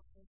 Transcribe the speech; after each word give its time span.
helpful. 0.00 0.29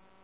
life.・ 0.00 0.23